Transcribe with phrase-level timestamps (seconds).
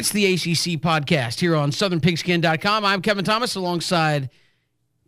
[0.00, 2.86] It's the ACC podcast here on southernpigskin.com.
[2.86, 4.30] I'm Kevin Thomas alongside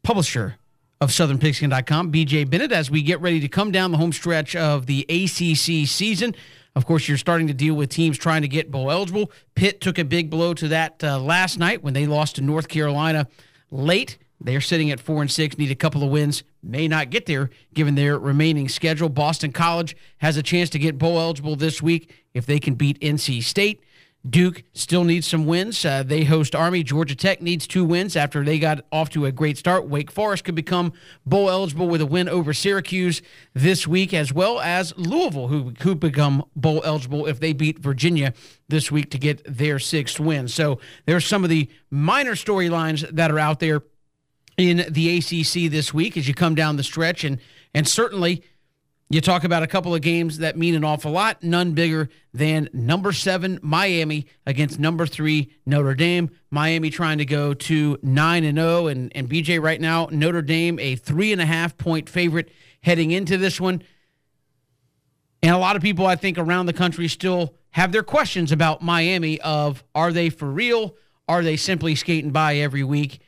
[0.03, 0.57] publisher
[1.01, 4.85] of southernpigskin.com, BJ Bennett, as we get ready to come down the home stretch of
[4.85, 6.35] the ACC season.
[6.77, 9.33] Of course, you're starting to deal with teams trying to get bowl eligible.
[9.55, 12.69] Pitt took a big blow to that uh, last night when they lost to North
[12.69, 13.27] Carolina
[13.71, 14.19] late.
[14.43, 17.49] They're sitting at four and six, need a couple of wins, may not get there
[17.73, 19.09] given their remaining schedule.
[19.09, 23.01] Boston College has a chance to get bowl eligible this week if they can beat
[23.01, 23.81] NC State.
[24.29, 25.85] Duke still needs some wins.
[25.85, 26.85] Uh, they host Army.
[26.85, 29.89] Georgia Tech needs two wins after they got off to a great start.
[29.89, 30.93] Wake Forest could become
[31.27, 33.21] bowl eligible with a win over Syracuse
[33.53, 38.33] this week, as well as Louisville, who could become bowl eligible if they beat Virginia
[38.69, 40.47] this week to get their sixth win.
[40.47, 43.83] So there's some of the minor storylines that are out there
[44.57, 47.39] in the ACC this week as you come down the stretch, and
[47.75, 48.45] and certainly
[49.13, 52.71] you talk about a couple of games that mean an awful lot, none bigger than
[52.73, 56.31] number seven Miami against number three Notre Dame.
[56.51, 60.79] Miami trying to go to nine and zero, and and BJ right now Notre Dame
[60.79, 62.51] a three and a half point favorite
[62.83, 63.83] heading into this one.
[65.43, 68.81] And a lot of people, I think, around the country still have their questions about
[68.81, 70.97] Miami of are they for real?
[71.29, 73.21] Are they simply skating by every week?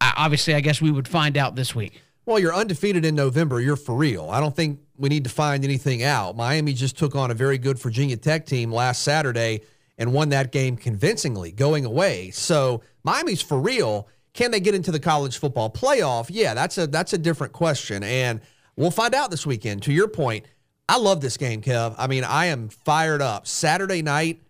[0.00, 2.00] Obviously, I guess we would find out this week.
[2.26, 3.60] Well, you're undefeated in November.
[3.60, 4.28] You're for real.
[4.30, 6.36] I don't think we need to find anything out.
[6.36, 9.62] Miami just took on a very good Virginia Tech team last Saturday
[9.98, 12.30] and won that game convincingly going away.
[12.30, 14.08] So Miami's for real.
[14.32, 16.28] Can they get into the college football playoff?
[16.30, 18.02] Yeah, that's a that's a different question.
[18.02, 18.40] And
[18.76, 19.82] we'll find out this weekend.
[19.84, 20.44] To your point,
[20.88, 21.94] I love this game, Kev.
[21.98, 23.46] I mean, I am fired up.
[23.46, 24.40] Saturday night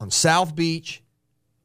[0.00, 1.02] on South Beach,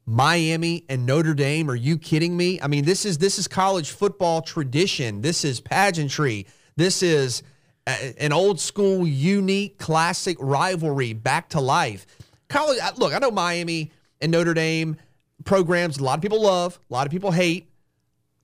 [0.06, 1.68] Miami and Notre Dame.
[1.68, 2.60] Are you kidding me?
[2.60, 5.20] I mean, this is this is college football tradition.
[5.20, 6.46] This is pageantry.
[6.76, 7.42] This is
[7.86, 12.06] a, an old school, unique, classic rivalry back to life.
[12.48, 12.78] College.
[12.96, 13.90] Look, I know Miami
[14.20, 14.96] and Notre Dame
[15.44, 15.98] programs.
[15.98, 16.78] A lot of people love.
[16.88, 17.68] A lot of people hate.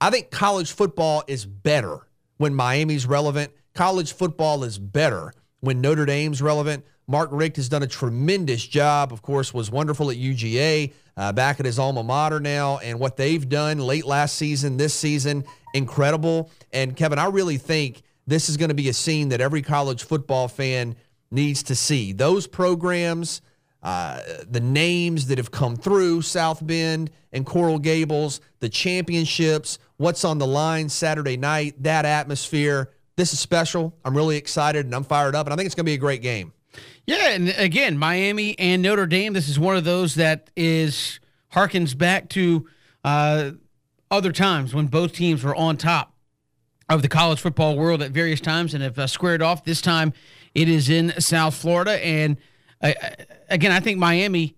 [0.00, 2.00] I think college football is better
[2.38, 3.52] when Miami's relevant.
[3.72, 6.84] College football is better when Notre Dame's relevant.
[7.12, 9.12] Mark Richt has done a tremendous job.
[9.12, 13.18] Of course, was wonderful at UGA, uh, back at his alma mater now, and what
[13.18, 16.50] they've done late last season, this season, incredible.
[16.72, 20.04] And Kevin, I really think this is going to be a scene that every college
[20.04, 20.96] football fan
[21.30, 22.12] needs to see.
[22.14, 23.42] Those programs,
[23.82, 30.24] uh, the names that have come through South Bend and Coral Gables, the championships, what's
[30.24, 32.90] on the line Saturday night, that atmosphere.
[33.16, 33.94] This is special.
[34.02, 35.98] I'm really excited and I'm fired up, and I think it's going to be a
[35.98, 36.54] great game.
[37.06, 39.32] Yeah, and again, Miami and Notre Dame.
[39.32, 41.18] This is one of those that is
[41.52, 42.68] harkens back to
[43.04, 43.52] uh,
[44.10, 46.14] other times when both teams were on top
[46.88, 49.64] of the college football world at various times and have uh, squared off.
[49.64, 50.12] This time,
[50.54, 52.36] it is in South Florida, and
[52.80, 52.92] uh,
[53.48, 54.56] again, I think Miami.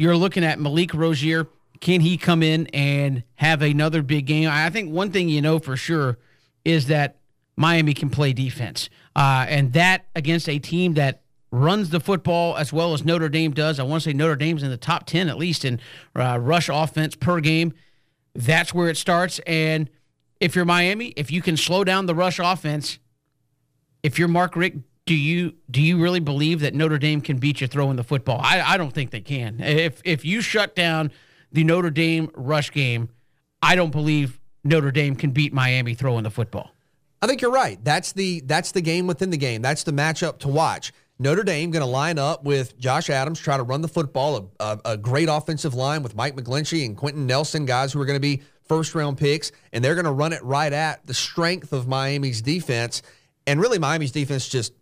[0.00, 1.48] You're looking at Malik Rosier.
[1.80, 4.48] Can he come in and have another big game?
[4.48, 6.18] I think one thing you know for sure
[6.64, 7.17] is that
[7.58, 12.72] Miami can play defense, uh, and that against a team that runs the football as
[12.72, 13.80] well as Notre Dame does.
[13.80, 15.80] I want to say Notre Dame's in the top 10 at least in
[16.14, 17.72] uh, rush offense per game.
[18.34, 19.40] That's where it starts.
[19.46, 19.90] And
[20.40, 22.98] if you're Miami, if you can slow down the rush offense,
[24.02, 27.60] if you're Mark Richt, do you do you really believe that Notre Dame can beat
[27.60, 28.40] you throwing the football?
[28.42, 29.58] I, I don't think they can.
[29.60, 31.10] If if you shut down
[31.50, 33.08] the Notre Dame rush game,
[33.62, 36.72] I don't believe Notre Dame can beat Miami throwing the football.
[37.20, 37.82] I think you're right.
[37.82, 39.62] That's the that's the game within the game.
[39.62, 40.92] That's the matchup to watch.
[41.18, 44.64] Notre Dame going to line up with Josh Adams, try to run the football, a,
[44.64, 48.14] a, a, great offensive line with Mike McGlinchey and Quenton Nelson, guys who are going
[48.16, 51.72] to be first round picks, and they're going to run it right at the strength
[51.72, 53.02] of Miami's defense.
[53.48, 54.72] And really, Miami's defense just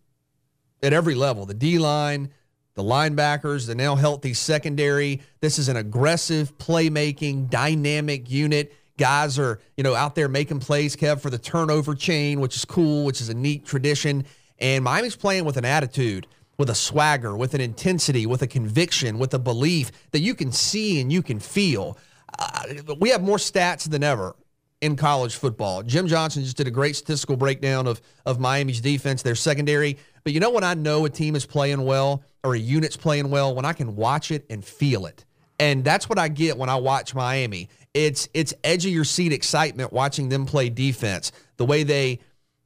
[0.83, 2.31] at every level the D line,
[2.75, 5.23] the linebackers, the now healthy secondary.
[5.41, 8.75] This is an aggressive, playmaking, dynamic unit.
[8.99, 12.65] Guys are, you know, out there making plays, Kev, for the turnover chain, which is
[12.65, 14.25] cool, which is a neat tradition.
[14.59, 16.27] And Miami's playing with an attitude,
[16.59, 20.51] with a swagger, with an intensity, with a conviction, with a belief that you can
[20.51, 21.99] see and you can feel.
[22.39, 22.63] Uh,
[22.99, 24.35] we have more stats than ever
[24.81, 25.83] in college football.
[25.83, 29.99] Jim Johnson just did a great statistical breakdown of, of Miami's defense, their secondary.
[30.25, 33.31] But you know when I know a team is playing well or a unit's playing
[33.31, 33.55] well?
[33.55, 35.25] When I can watch it and feel it.
[35.59, 37.69] And that's what I get when I watch Miami.
[37.97, 41.33] It's it's edge of your seat excitement watching them play defense.
[41.57, 42.21] The way they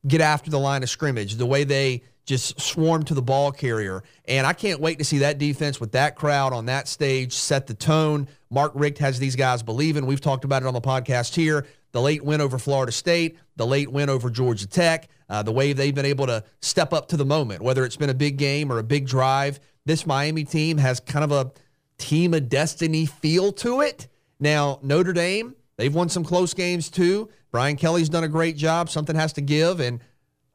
[0.05, 4.03] get after the line of scrimmage, the way they just swarm to the ball carrier.
[4.27, 7.69] And I can't wait to see that defense with that crowd on that stage set
[7.69, 8.27] the tone.
[8.51, 10.05] Mark Richt has these guys believing.
[10.05, 11.65] We've talked about it on the podcast here.
[11.93, 15.73] The late win over Florida State, the late win over Georgia Tech, uh, the way
[15.73, 18.73] they've been able to step up to the moment, whether it's been a big game
[18.73, 19.61] or a big drive.
[19.87, 21.53] This Miami team has kind of a
[21.99, 24.09] team of destiny feel to it.
[24.41, 27.29] Now, Notre Dame, they've won some close games too.
[27.51, 28.89] Brian Kelly's done a great job.
[28.89, 29.81] Something has to give.
[29.81, 30.01] And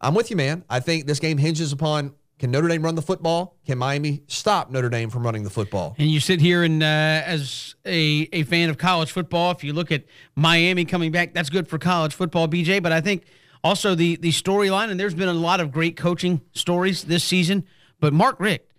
[0.02, 0.66] I'm with you, man.
[0.70, 3.56] I think this game hinges upon can Notre Dame run the football?
[3.66, 5.96] Can Miami stop Notre Dame from running the football?
[5.98, 9.72] And you sit here and uh, as a, a fan of college football, if you
[9.72, 10.04] look at
[10.36, 12.84] Miami coming back, that's good for college football, BJ.
[12.84, 13.24] But I think
[13.64, 17.66] also the the storyline, and there's been a lot of great coaching stories this season.
[18.02, 18.70] But Mark Richt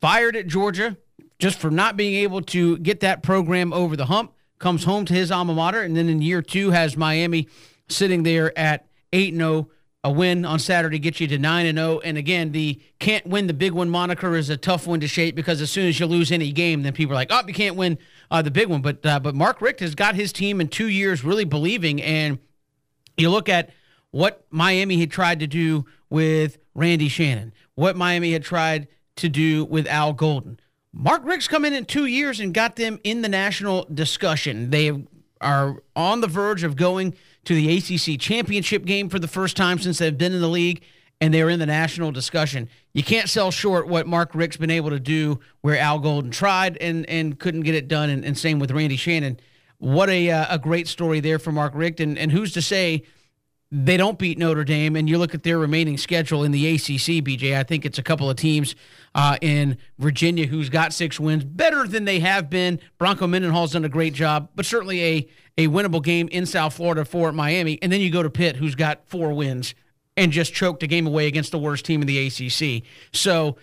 [0.00, 0.96] fired at Georgia
[1.38, 5.14] just for not being able to get that program over the hump, comes home to
[5.14, 7.48] his alma mater, and then in year two has Miami
[7.88, 9.68] sitting there at 8 0
[10.04, 13.48] a win on Saturday gets you to 9 and 0 and again the can't win
[13.48, 16.06] the big one moniker is a tough one to shape because as soon as you
[16.06, 17.98] lose any game then people are like oh you can't win
[18.30, 18.82] uh, the big one.
[18.82, 22.38] But uh, but Mark Richt has got his team in 2 years really believing and
[23.16, 23.70] you look at
[24.12, 28.86] what Miami had tried to do with Randy Shannon what Miami had tried
[29.16, 30.60] to do with Al Golden
[30.98, 34.92] Mark Richt's come in in 2 years and got them in the national discussion they
[35.40, 37.14] are on the verge of going
[37.44, 40.82] to the ACC championship game for the first time since they've been in the league,
[41.20, 42.68] and they're in the national discussion.
[42.92, 46.76] You can't sell short what Mark Richt's been able to do where Al Golden tried
[46.78, 49.38] and and couldn't get it done, and, and same with Randy Shannon.
[49.78, 53.04] What a uh, a great story there for Mark Richt, and and who's to say
[53.72, 57.24] they don't beat Notre Dame, and you look at their remaining schedule in the ACC,
[57.24, 57.56] BJ.
[57.56, 58.76] I think it's a couple of teams
[59.14, 62.80] uh, in Virginia who's got six wins, better than they have been.
[62.98, 65.28] Bronco Mendenhall's done a great job, but certainly a
[65.58, 67.78] a winnable game in South Florida for Miami.
[67.80, 69.74] And then you go to Pitt, who's got four wins
[70.16, 72.82] and just choked a game away against the worst team in the ACC.
[73.12, 73.56] So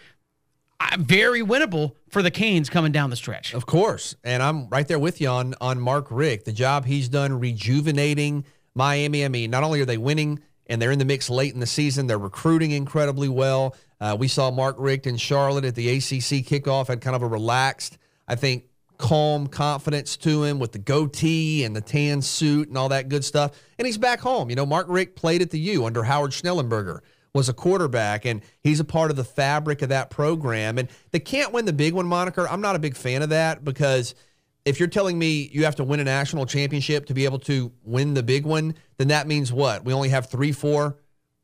[0.80, 3.54] uh, very winnable for the Canes coming down the stretch.
[3.54, 6.46] Of course, and I'm right there with you on on Mark Richt.
[6.46, 9.25] The job he's done rejuvenating Miami.
[9.25, 11.66] I mean, not only are they winning and they're in the mix late in the
[11.66, 13.75] season, they're recruiting incredibly well.
[14.00, 17.28] Uh, we saw Mark Richt in Charlotte at the ACC kickoff had kind of a
[17.28, 17.98] relaxed,
[18.28, 18.66] I think,
[18.98, 23.25] calm confidence to him with the goatee and the tan suit and all that good
[23.25, 23.52] stuff.
[23.78, 24.50] And he's back home.
[24.50, 27.00] You know, Mark Richt played at the U under Howard Schnellenberger,
[27.34, 30.78] was a quarterback, and he's a part of the fabric of that program.
[30.78, 32.48] And they can't win the big one moniker.
[32.48, 34.16] I'm not a big fan of that because
[34.65, 37.71] if you're telling me you have to win a national championship to be able to
[37.83, 39.83] win the big one, then that means what?
[39.83, 40.98] We only have three, four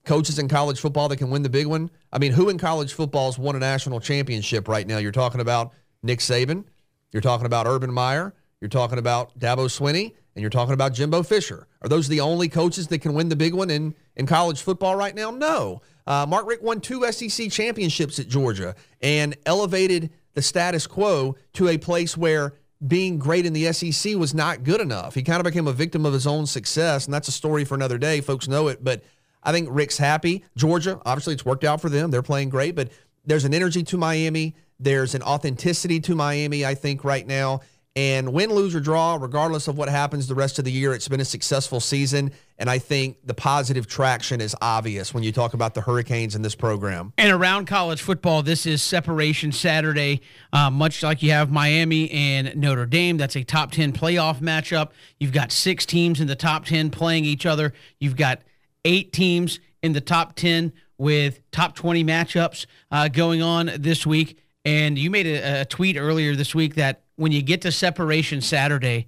[0.06, 1.92] coaches in college football that can win the big one.
[2.12, 4.98] I mean, who in college football has won a national championship right now?
[4.98, 6.64] You're talking about Nick Saban.
[7.12, 8.34] You're talking about Urban Meyer.
[8.62, 11.68] You're talking about Dabo Swinney, and you're talking about Jimbo Fisher.
[11.82, 14.96] Are those the only coaches that can win the big one in, in college football
[14.96, 15.32] right now?
[15.32, 15.82] No.
[16.06, 21.68] Uh, Mark Richt won two SEC championships at Georgia and elevated the status quo to
[21.68, 22.54] a place where
[22.86, 25.16] being great in the SEC was not good enough.
[25.16, 27.76] He kind of became a victim of his own success, and that's a story for
[27.76, 28.22] another day.
[28.22, 29.04] Folks know it, but
[29.44, 30.44] I think Richt's happy.
[30.56, 32.12] Georgia, obviously, it's worked out for them.
[32.12, 32.90] They're playing great, but
[33.26, 37.62] there's an energy to Miami there's an authenticity to Miami, I think, right now.
[37.96, 41.08] And win, lose, or draw, regardless of what happens the rest of the year, it's
[41.08, 42.32] been a successful season.
[42.58, 46.42] And I think the positive traction is obvious when you talk about the Hurricanes in
[46.42, 47.14] this program.
[47.18, 50.22] And around college football, this is Separation Saturday,
[50.54, 53.18] uh, much like you have Miami and Notre Dame.
[53.18, 54.92] That's a top 10 playoff matchup.
[55.20, 57.74] You've got six teams in the top 10 playing each other.
[58.00, 58.42] You've got
[58.86, 64.38] eight teams in the top 10 with top 20 matchups uh, going on this week.
[64.64, 68.40] And you made a, a tweet earlier this week that when you get to separation
[68.40, 69.06] Saturday,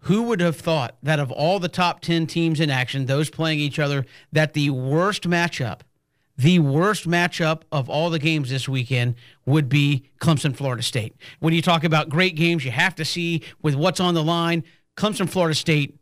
[0.00, 3.60] who would have thought that of all the top 10 teams in action, those playing
[3.60, 5.82] each other, that the worst matchup,
[6.36, 9.14] the worst matchup of all the games this weekend
[9.46, 11.14] would be Clemson Florida State.
[11.38, 14.64] When you talk about great games, you have to see with what's on the line,
[14.96, 15.96] Clemson Florida State,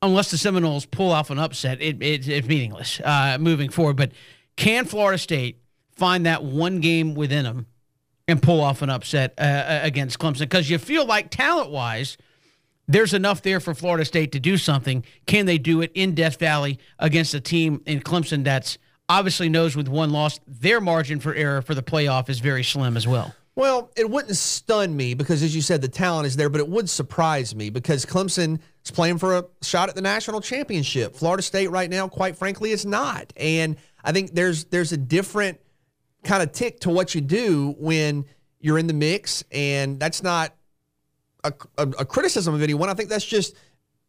[0.00, 3.96] unless the Seminoles pull off an upset, it, it, it's meaningless uh, moving forward.
[3.96, 4.12] But
[4.54, 5.60] can Florida State
[5.90, 7.66] find that one game within them
[8.28, 12.16] and pull off an upset uh, uh against Clemson because you feel like talent wise,
[12.88, 15.04] there's enough there for Florida State to do something.
[15.26, 19.76] Can they do it in Death Valley against a team in Clemson that's obviously knows
[19.76, 23.34] with one loss, their margin for error for the playoff is very slim as well?
[23.54, 26.68] Well, it wouldn't stun me because, as you said, the talent is there, but it
[26.68, 31.14] would surprise me because Clemson is playing for a shot at the national championship.
[31.14, 33.30] Florida State right now, quite frankly, is not.
[33.36, 35.60] And I think there's there's a different–
[36.24, 38.24] kind of tick to what you do when
[38.60, 39.44] you're in the mix.
[39.50, 40.54] And that's not
[41.44, 42.88] a, a, a, criticism of anyone.
[42.88, 43.56] I think that's just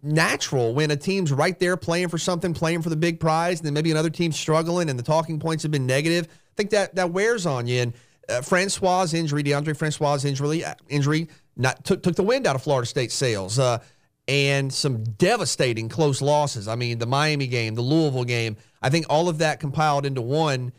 [0.04, 3.66] natural when a team's right there playing for something, playing for the big prize, and
[3.66, 6.28] then maybe another team's struggling and the talking points have been negative.
[6.28, 7.82] I think that that wears on you.
[7.82, 7.94] And
[8.30, 12.64] uh, Francois' injury, Deondre Francois' injury, uh, injury not took, took the wind out of
[12.64, 13.58] Florida State sails.
[13.58, 13.80] Uh,
[14.28, 16.68] and some devastating close losses.
[16.68, 18.56] I mean, the Miami game, the Louisville game.
[18.82, 20.72] I think all of that compiled into one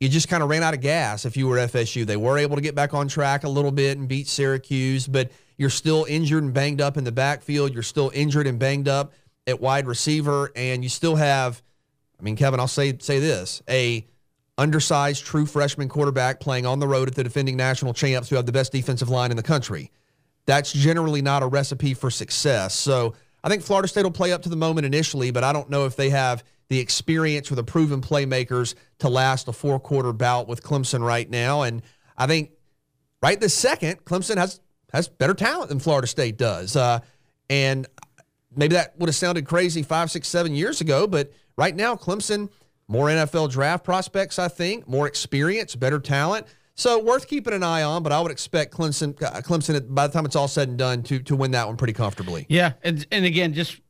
[0.00, 2.04] you just kind of ran out of gas if you were FSU.
[2.06, 5.30] They were able to get back on track a little bit and beat Syracuse, but
[5.56, 7.72] you're still injured and banged up in the backfield.
[7.72, 9.14] You're still injured and banged up
[9.46, 11.62] at wide receiver, and you still have,
[12.20, 14.06] I mean, Kevin, I'll say say this: a
[14.58, 18.46] undersized true freshman quarterback playing on the road at the defending national champs who have
[18.46, 19.90] the best defensive line in the country.
[20.46, 22.74] That's generally not a recipe for success.
[22.74, 25.70] So I think Florida State will play up to the moment initially, but I don't
[25.70, 30.12] know if they have the experience with the proven playmakers to last a four quarter
[30.12, 31.62] bout with Clemson right now.
[31.62, 31.82] And
[32.16, 32.50] I think
[33.22, 34.60] right this second, Clemson has
[34.92, 36.76] has better talent than Florida State does.
[36.76, 37.00] Uh,
[37.50, 37.86] and
[38.54, 42.48] maybe that would have sounded crazy five, six, seven years ago, but right now, Clemson,
[42.88, 46.46] more NFL draft prospects, I think, more experience, better talent.
[46.74, 50.12] So worth keeping an eye on, but I would expect Clemson, uh, Clemson, by the
[50.12, 52.44] time it's all said and done, to to win that one pretty comfortably.
[52.50, 53.80] Yeah, and and again, just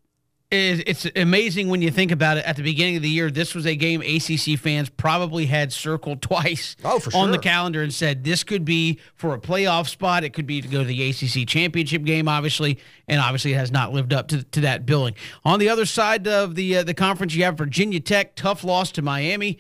[0.51, 2.45] it's amazing when you think about it.
[2.45, 6.23] At the beginning of the year, this was a game ACC fans probably had circled
[6.23, 7.13] twice oh, sure.
[7.15, 10.23] on the calendar and said this could be for a playoff spot.
[10.23, 13.73] It could be to go to the ACC championship game, obviously, and obviously it has
[13.73, 15.15] not lived up to, to that billing.
[15.45, 18.93] On the other side of the uh, the conference, you have Virginia Tech, tough loss
[18.93, 19.59] to Miami.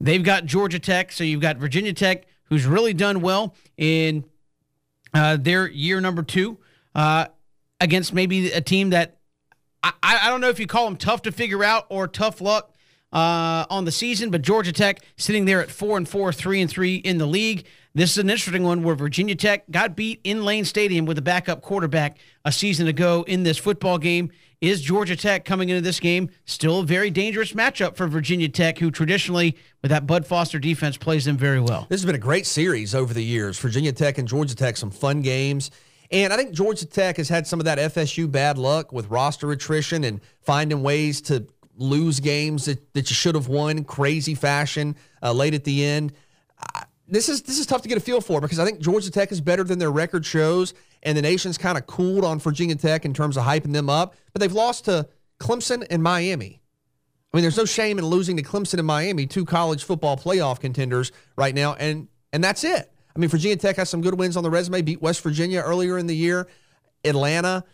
[0.00, 4.24] They've got Georgia Tech, so you've got Virginia Tech, who's really done well in
[5.14, 6.58] uh, their year number two
[6.94, 7.26] uh,
[7.80, 9.15] against maybe a team that
[9.82, 12.74] I, I don't know if you call them tough to figure out or tough luck
[13.12, 16.70] uh, on the season, but Georgia Tech sitting there at four and four, three and
[16.70, 17.66] three in the league.
[17.94, 21.22] This is an interesting one where Virginia Tech got beat in Lane Stadium with a
[21.22, 24.30] backup quarterback a season ago in this football game.
[24.60, 28.78] Is Georgia Tech coming into this game still a very dangerous matchup for Virginia Tech,
[28.78, 31.86] who traditionally, with that Bud Foster defense, plays them very well?
[31.90, 33.58] This has been a great series over the years.
[33.58, 35.70] Virginia Tech and Georgia Tech, some fun games.
[36.10, 39.50] And I think Georgia Tech has had some of that FSU bad luck with roster
[39.52, 41.46] attrition and finding ways to
[41.76, 46.12] lose games that, that you should have won crazy fashion uh, late at the end.
[46.74, 49.10] Uh, this is this is tough to get a feel for because I think Georgia
[49.10, 52.74] Tech is better than their record shows, and the nation's kind of cooled on Virginia
[52.74, 54.14] Tech in terms of hyping them up.
[54.32, 55.08] But they've lost to
[55.38, 56.60] Clemson and Miami.
[57.32, 60.58] I mean, there's no shame in losing to Clemson and Miami, two college football playoff
[60.58, 62.90] contenders right now, and and that's it.
[63.16, 65.96] I mean, Virginia Tech has some good wins on the resume, beat West Virginia earlier
[65.96, 66.46] in the year.
[67.02, 67.64] Atlanta,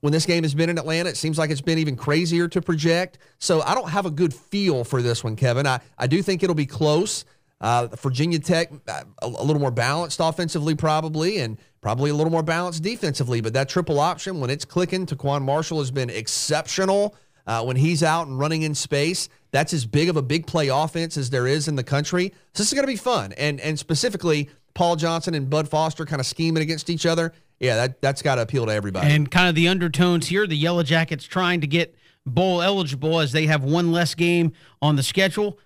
[0.00, 2.60] when this game has been in Atlanta, it seems like it's been even crazier to
[2.60, 3.18] project.
[3.38, 5.66] So I don't have a good feel for this one, Kevin.
[5.66, 7.24] I, I do think it'll be close.
[7.62, 12.32] Uh, Virginia Tech, uh, a, a little more balanced offensively, probably, and probably a little
[12.32, 13.40] more balanced defensively.
[13.40, 17.14] But that triple option, when it's clicking, TaQuon Marshall has been exceptional
[17.46, 19.28] uh, when he's out and running in space.
[19.50, 22.32] That's as big of a big play offense as there is in the country.
[22.54, 23.32] So this is going to be fun.
[23.32, 27.32] And and specifically, Paul Johnson and Bud Foster kind of scheming against each other.
[27.60, 29.12] Yeah, that, that's got to appeal to everybody.
[29.12, 31.94] And kind of the undertones here the Yellow Jackets trying to get
[32.26, 35.58] bowl eligible as they have one less game on the schedule.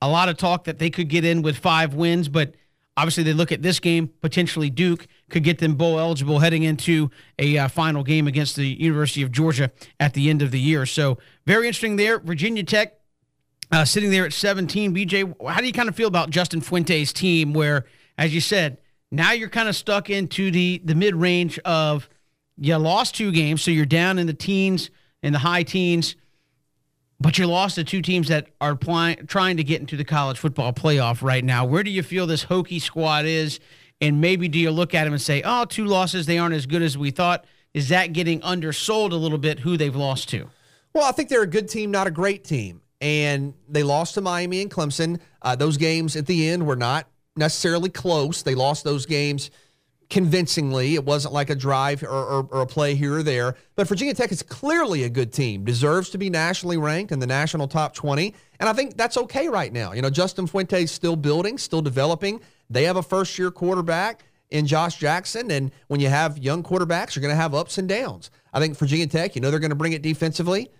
[0.00, 2.54] A lot of talk that they could get in with five wins, but
[2.96, 7.10] obviously they look at this game potentially Duke could get them bowl eligible heading into
[7.38, 10.86] a uh, final game against the University of Georgia at the end of the year.
[10.86, 12.18] So very interesting there.
[12.18, 12.94] Virginia Tech
[13.72, 14.94] uh, sitting there at 17.
[14.94, 17.52] BJ, how do you kind of feel about Justin Fuente's team?
[17.52, 17.86] Where,
[18.16, 18.78] as you said,
[19.10, 22.08] now you're kind of stuck into the the mid range of
[22.56, 24.90] you lost two games, so you're down in the teens,
[25.22, 26.16] in the high teens,
[27.20, 30.38] but you lost to two teams that are playing, trying to get into the college
[30.38, 31.64] football playoff right now.
[31.64, 33.58] Where do you feel this Hokie squad is?
[34.00, 36.66] And maybe do you look at them and say, oh, two losses, they aren't as
[36.66, 37.46] good as we thought?
[37.72, 40.50] Is that getting undersold a little bit who they've lost to?
[40.92, 42.82] Well, I think they're a good team, not a great team.
[43.00, 45.20] And they lost to Miami and Clemson.
[45.42, 48.42] Uh, those games at the end were not necessarily close.
[48.42, 49.50] They lost those games
[50.08, 50.94] convincingly.
[50.94, 53.56] It wasn't like a drive or, or, or, a play here or there.
[53.74, 57.26] But Virginia Tech is clearly a good team, deserves to be nationally ranked in the
[57.26, 58.34] national top 20.
[58.60, 59.92] And I think that's okay right now.
[59.92, 62.40] You know, Justin Fuente is still building, still developing.
[62.70, 65.50] They have a first year quarterback in Josh Jackson.
[65.50, 68.30] And when you have young quarterbacks, you're going to have ups and downs.
[68.52, 70.70] I think Virginia Tech, you know, they're going to bring it defensively.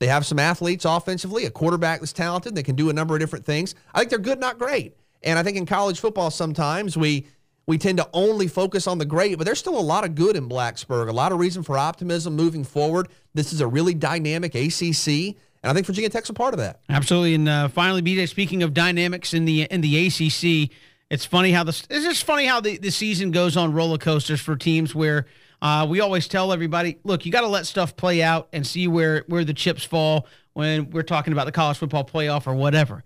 [0.00, 2.54] They have some athletes offensively, a quarterback that's talented.
[2.54, 3.74] They can do a number of different things.
[3.94, 4.96] I think they're good, not great.
[5.22, 7.26] And I think in college football, sometimes we
[7.68, 10.36] we tend to only focus on the great, but there's still a lot of good
[10.36, 13.08] in Blacksburg, a lot of reason for optimism moving forward.
[13.34, 15.36] This is a really dynamic ACC.
[15.62, 16.80] And I think Virginia Tech's a part of that.
[16.88, 17.34] Absolutely.
[17.34, 20.70] And uh, finally, BJ, speaking of dynamics in the in the ACC,
[21.10, 24.40] it's funny how this it's just funny how the, the season goes on roller coasters
[24.40, 25.26] for teams where
[25.60, 28.88] uh, we always tell everybody, look, you got to let stuff play out and see
[28.88, 33.04] where where the chips fall when we're talking about the college football playoff or whatever.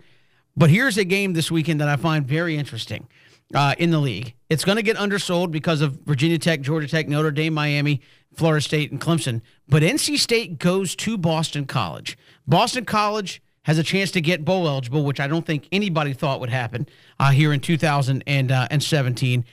[0.56, 3.08] But here's a game this weekend that I find very interesting
[3.54, 4.34] uh, in the league.
[4.48, 8.00] It's going to get undersold because of Virginia Tech, Georgia Tech, Notre Dame, Miami,
[8.34, 9.40] Florida State, and Clemson.
[9.68, 12.16] But NC State goes to Boston College.
[12.46, 16.40] Boston College has a chance to get bowl eligible, which I don't think anybody thought
[16.40, 16.86] would happen
[17.20, 19.44] uh, here in 2017.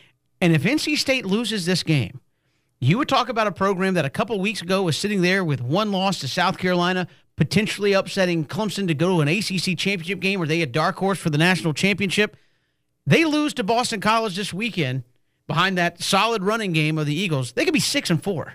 [0.41, 2.19] And if NC State loses this game,
[2.79, 5.61] you would talk about a program that a couple weeks ago was sitting there with
[5.61, 10.39] one loss to South Carolina, potentially upsetting Clemson to go to an ACC championship game
[10.39, 12.37] where they had dark horse for the national championship.
[13.09, 15.01] They lose to Boston College this weekend
[15.47, 17.53] behind that solid running game of the Eagles.
[17.53, 18.53] They could be six and four.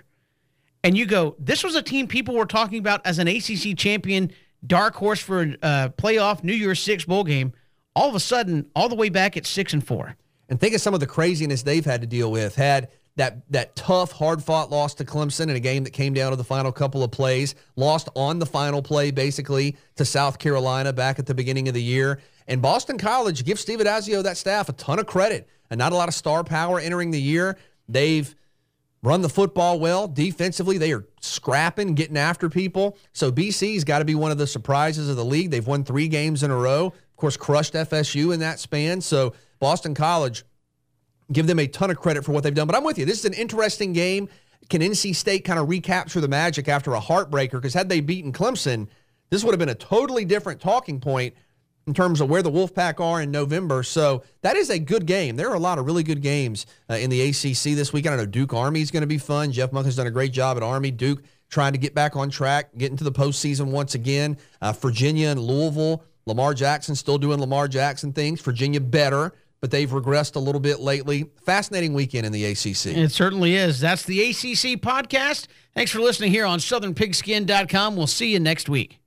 [0.81, 4.31] And you go, this was a team people were talking about as an ACC champion,
[4.65, 7.51] dark horse for a uh, playoff New Year's Six bowl game.
[7.97, 10.15] All of a sudden, all the way back at six and four.
[10.47, 12.55] And think of some of the craziness they've had to deal with.
[12.55, 16.31] Had that that tough, hard fought loss to Clemson in a game that came down
[16.31, 20.91] to the final couple of plays, lost on the final play basically to South Carolina
[20.91, 22.19] back at the beginning of the year.
[22.47, 25.95] And Boston College gives Steve Addazio that staff a ton of credit and not a
[25.95, 27.57] lot of star power entering the year.
[27.87, 28.35] They've
[29.01, 30.77] run the football well defensively.
[30.77, 32.97] They are scrapping, getting after people.
[33.13, 35.51] So BC's got to be one of the surprises of the league.
[35.51, 36.87] They've won three games in a row.
[36.87, 38.99] Of course, crushed FSU in that span.
[38.99, 40.43] So Boston College
[41.31, 42.67] give them a ton of credit for what they've done.
[42.67, 43.05] But I'm with you.
[43.05, 44.29] This is an interesting game.
[44.69, 47.53] Can NC State kind of recapture the magic after a heartbreaker?
[47.53, 48.87] Because had they beaten Clemson,
[49.29, 51.35] this would have been a totally different talking point
[51.87, 53.83] in terms of where the Wolfpack are in November.
[53.83, 55.35] So that is a good game.
[55.35, 58.15] There are a lot of really good games uh, in the ACC this weekend.
[58.15, 59.51] I know Duke Army is going to be fun.
[59.51, 60.89] Jeff Monk has done a great job at Army.
[60.89, 64.37] Duke trying to get back on track, getting to the postseason once again.
[64.61, 66.03] Uh, Virginia and Louisville.
[66.25, 68.41] Lamar Jackson still doing Lamar Jackson things.
[68.41, 71.29] Virginia better but they've regressed a little bit lately.
[71.45, 72.87] Fascinating weekend in the ACC.
[72.97, 73.79] It certainly is.
[73.79, 75.47] That's the ACC podcast.
[75.73, 77.95] Thanks for listening here on SouthernPigskin.com.
[77.95, 78.99] We'll see you next week.